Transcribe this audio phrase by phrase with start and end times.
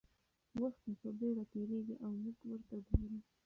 [0.61, 3.17] وخت په بېړه تېرېږي او موږ ورته ګورو.